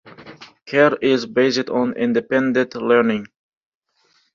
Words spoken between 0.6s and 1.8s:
Kerr is based